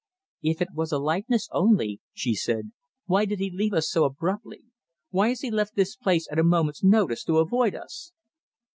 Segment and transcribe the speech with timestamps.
[0.41, 2.71] "If it was a likeness only," she said,
[3.05, 4.63] "why did he leave us so abruptly,
[5.11, 8.11] why has he left this place at a moment's notice to avoid us?"